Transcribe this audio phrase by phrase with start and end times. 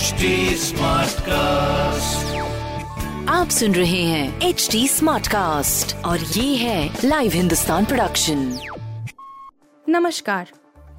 [0.00, 2.28] HD Smartcast.
[3.28, 8.58] आप सुन रहे हैं एच डी स्मार्ट कास्ट और ये है लाइव हिंदुस्तान प्रोडक्शन
[9.88, 10.50] नमस्कार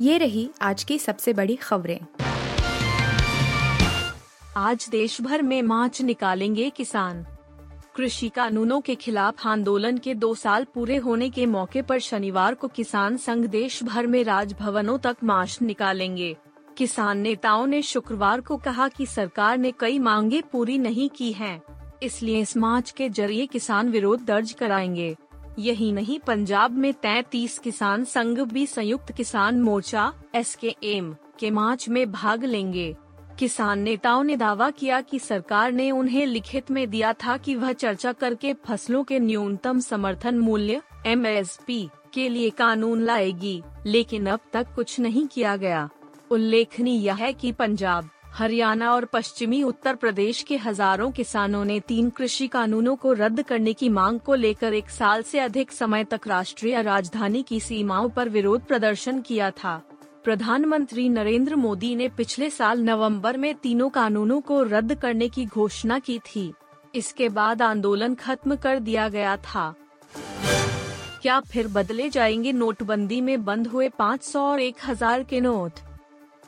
[0.00, 2.00] ये रही आज की सबसे बड़ी खबरें।
[4.56, 7.24] आज देश भर में मार्च निकालेंगे किसान।
[7.96, 12.68] कृषि कानूनों के खिलाफ आंदोलन के दो साल पूरे होने के मौके पर शनिवार को
[12.68, 16.36] किसान संघ देश भर में राजभवनों तक मार्च निकालेंगे।
[16.80, 21.60] किसान नेताओं ने शुक्रवार को कहा कि सरकार ने कई मांगे पूरी नहीं की हैं,
[22.02, 25.16] इसलिए इस मार्च के ज़रिए किसान विरोध दर्ज कराएँगे।
[25.58, 31.50] यही नहीं पंजाब में तैतीस किसान संघ भी संयुक्त किसान मोर्चा एस के एम के
[31.50, 32.96] मार्च में भाग लेंगे।
[33.38, 37.72] किसान नेताओं ने दावा किया कि सरकार ने उन्हें लिखित में दिया था कि वह
[37.74, 44.74] चर्चा करके फ़सलों के न्यूनतम समर्थन मूल्य एमएसपी के लिए कानून लाएगी लेकिन अब तक
[44.74, 45.88] कुछ नहीं किया गया।
[46.30, 52.46] उल्लेखनीय है कि पंजाब, हरियाणा और पश्चिमी उत्तर प्रदेश के हज़ारों किसानों ने तीन कृषि
[52.46, 56.82] कानूनों को रद्द करने की मांग को लेकर एक साल से अधिक समय तक राष्ट्रीय
[56.82, 59.82] राजधानी की सीमाओं पर विरोध प्रदर्शन किया था।
[60.24, 65.98] प्रधानमंत्री नरेंद्र मोदी ने पिछले साल नवंबर में तीनों कानूनों को रद्द करने की घोषणा
[65.98, 66.52] की थी।
[66.94, 69.74] इसके बाद आंदोलन खत्म कर दिया गया था।
[71.22, 75.89] क्या फिर बदले जाएँगे नोटबंदी में बंद हुए 500 और 1000 के नोट?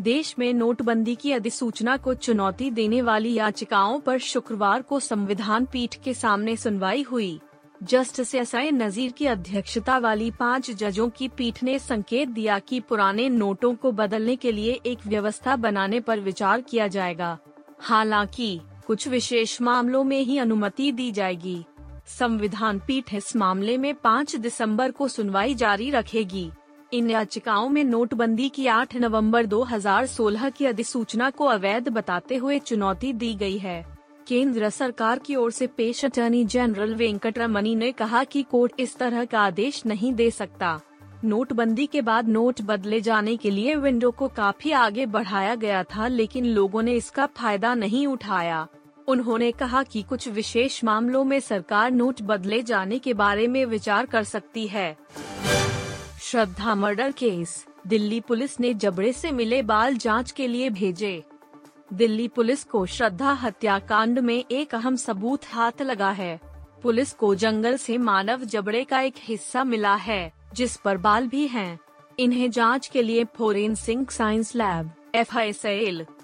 [0.00, 5.94] देश में नोटबंदी की अधिसूचना को चुनौती देने वाली याचिकाओं पर शुक्रवार को संविधान पीठ
[5.94, 7.40] के सामने सुनवाई हुई।
[7.82, 12.80] जस्टिस एस आई नजीर की अध्यक्षता वाली पाँच जजों की पीठ ने संकेत दिया कि
[12.80, 17.38] पुराने नोटों को बदलने के लिए एक व्यवस्था बनाने पर विचार किया जाएगा।
[17.80, 21.64] हालाँकि, कुछ विशेष मामलों में ही अनुमति दी जाएगी।
[22.06, 26.50] संविधान पीठ इस मामले में 5 दिसंबर को सुनवाई जारी रखेगी।
[26.92, 33.12] इन याचिकाओं में नोटबंदी की 8 नवंबर 2016 की अधिसूचना को अवैध बताते हुए चुनौती
[33.12, 33.84] दी गई है।
[34.28, 39.24] केंद्र सरकार की ओर से पेश अटर्नी जनरल वेंकटरमनी ने कहा कि कोर्ट इस तरह
[39.24, 40.80] का आदेश नहीं दे सकता।
[41.24, 46.08] नोटबंदी के बाद नोट बदले जाने के लिए विंडो को काफ़ी आगे बढ़ाया गया था,
[46.08, 48.66] लेकिन लोगों ने इसका फ़ायदा नहीं उठाया।
[49.08, 54.06] उन्होंने कहा कि कुछ विशेष मामलों में सरकार नोट बदले जाने के बारे में विचार
[54.06, 54.96] कर सकती है।
[56.30, 57.66] Shraddha murder case.
[57.86, 61.22] Delhi police ने जबड़े से मिले बाल जाँच के लिए भेजे।
[61.92, 66.40] दिल्ली पुलिस को श्रद्धा हत्याकांड में एक अहम सबूत हाथ लगा है।
[66.82, 71.46] पुलिस को जंगल से मानव जबड़े का एक हिस्सा मिला है, जिस पर बाल भी
[71.46, 71.78] हैं।
[72.18, 75.36] इन्हें जाँच के लिए फोरेंसिक साइंस लैब एफ़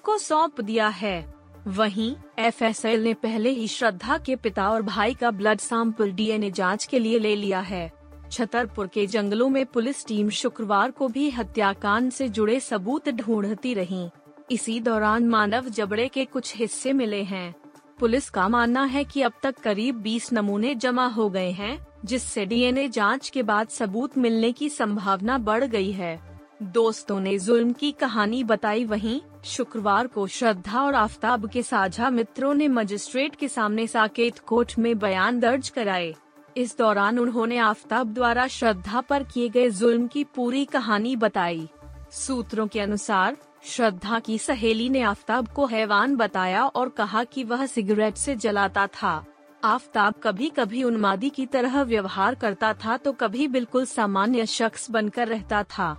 [0.00, 1.34] को सौंप दिया है।
[1.66, 6.84] वहीं एफएसएल ने पहले ही श्रद्धा के पिता और भाई का ब्लड सैंपल डीएनए जाँच
[6.84, 12.12] के लिए ले लिया है। छतरपुर के जंगलों में पुलिस टीम शुक्रवार को भी हत्याकांड
[12.12, 14.08] से जुड़े सबूत ढूंढती रही।
[14.50, 17.54] इसी दौरान मानव जबड़े के कुछ हिस्से मिले हैं।
[17.98, 22.46] पुलिस का मानना है कि अब तक करीब 20 नमूने जमा हो गए हैं, जिससे
[22.46, 27.92] डीएनए जाँच के बाद सबूत मिलने की संभावना बढ़ गई है। दोस्तों ने जुल्म की
[27.92, 33.86] कहानी बताई वहीं, शुक्रवार को श्रद्धा और आफ्ताब के साझा मित्रों ने मजिस्ट्रेट के सामने
[33.86, 36.14] साकेत कोर्ट में बयान दर्ज कराए।
[36.56, 41.68] इस दौरान उन्होंने आफ्ताब द्वारा श्रद्धा पर किए गए जुल्म की पूरी कहानी बताई।
[42.12, 47.66] सूत्रों के अनुसार, श्रद्धा की सहेली ने आफ्ताब को हैवान बताया और कहा कि वह
[47.66, 49.24] सिगरेट से जलाता था।
[49.64, 55.28] आफ्ताब कभी कभी उन्मादी की तरह व्यवहार करता था तो कभी बिल्कुल सामान्य शख्स बनकर
[55.28, 55.96] रहता था।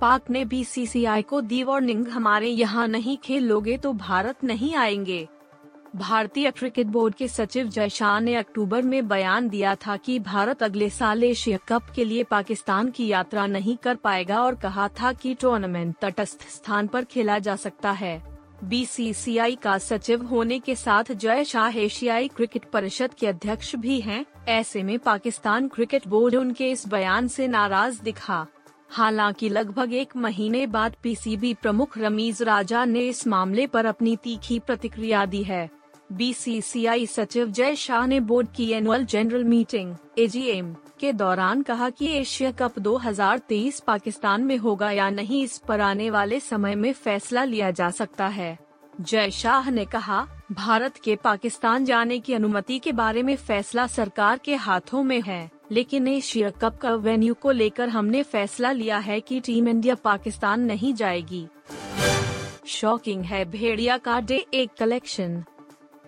[0.00, 5.28] पाक ने बीसीसीआई को दी वार्निंग, हमारे यहाँ नहीं खेलोगे तो भारत नहीं आएँगे।
[5.96, 10.62] भारतीय क्रिकेट बोर्ड के सचिव जय शाह ने अक्टूबर में बयान दिया था कि भारत
[10.62, 15.12] अगले साल एशिया कप के लिए पाकिस्तान की यात्रा नहीं कर पाएगा और कहा था
[15.12, 18.22] कि टूर्नामेंट तटस्थ स्थान पर खेला जा सकता है।
[18.64, 24.24] बीसीसीआई का सचिव होने के साथ जय शाह एशियाई क्रिकेट परिषद के अध्यक्ष भी हैं।
[24.48, 28.46] ऐसे में पाकिस्तान क्रिकेट बोर्ड उनके इस बयान से नाराज़ दिखा।
[28.90, 34.58] हालाँकि लगभग एक महीने बाद पीसीबी प्रमुख रमीज राजा ने इस मामले पर अपनी तीखी
[34.58, 35.81] प्रतिक्रिया दी है।
[36.12, 42.06] बीसीसीआई सचिव जय शाह ने बोर्ड की एनुअल जनरल मीटिंग एजीएम के दौरान कहा कि
[42.12, 47.44] एशिया कप 2023 पाकिस्तान में होगा या नहीं इस पर आने वाले समय में फैसला
[47.44, 48.58] लिया जा सकता है।
[49.00, 54.40] जय शाह ने कहा, भारत के पाकिस्तान जाने की अनुमति के बारे में फैसला सरकार
[54.44, 59.20] के हाथों में है, लेकिन एशिया कप का वेन्यू को लेकर हमने फैसला लिया है
[59.20, 61.46] कि टीम इंडिया पाकिस्तान नहीं जाएगी।
[62.66, 65.42] शॉकिंग है भेड़िया का डे एक कलेक्शन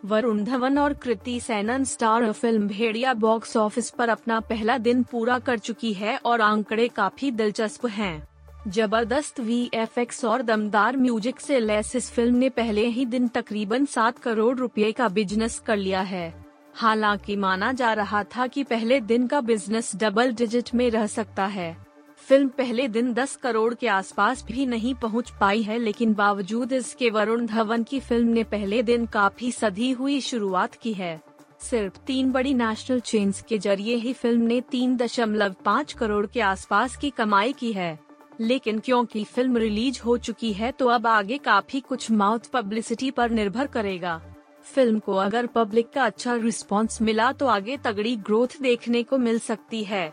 [0.04, 5.38] वरुण धवन और Kriti Sanon star film Bhediya box office पर अपना पहला दिन पूरा
[5.38, 8.28] कर चुकी है और आंकड़े काफ़ी दिलचस्प हैं।
[8.68, 14.18] ज़बरदस्त वीएफएक्स और दमदार म्यूज़िक से लैस इस फ़िल्म ने पहले ही दिन तकरीबन सात
[14.18, 16.32] करोड़ रुपए का बिज़नेस कर लिया है
[16.74, 21.46] हालाँकि माना जा रहा था कि पहले दिन का बिज़नेस डबल डिजिट में रह सकता
[21.46, 21.83] है
[22.28, 27.10] फ़िल्म पहले दिन 10 करोड़ के आसपास भी नहीं पहुँच पाई है, लेकिन बावजूद इसके
[27.10, 31.20] वरुण धवन की फ़िल्म ने पहले दिन काफ़ी सधी हुई शुरुआत की है।
[31.60, 36.40] सिर्फ़ तीन बड़ी नेशनल चेन्स के ज़रिए ही फ़िल्म ने तीन दशमलव पाँच करोड़ के
[36.40, 37.98] आसपास की कमाई की है।
[38.40, 43.30] लेकिन क्योंकि फ़िल्म रिलीज़ हो चुकी है तो अब आगे काफ़ी कुछ माउथ पब्लिसिटी पर
[43.30, 44.20] निर्भर करेगा।
[44.64, 49.38] फ़िल्म को अगर पब्लिक का अच्छा रिस्पांस मिला तो आगे तगड़ी ग्रोथ देखने को मिल
[49.40, 50.12] सकती है।